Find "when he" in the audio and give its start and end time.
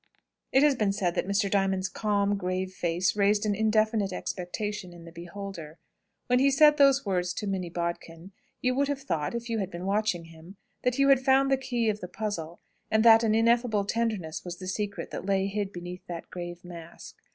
6.25-6.49